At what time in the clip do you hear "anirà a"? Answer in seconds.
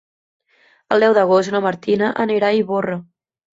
2.27-2.59